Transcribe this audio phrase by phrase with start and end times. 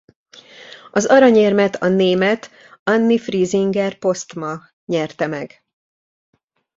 [0.91, 2.49] Az aranyérmet a német
[2.83, 5.63] Anni Friesinger-Postma nyerte meg.